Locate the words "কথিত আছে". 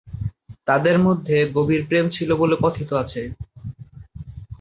2.63-3.21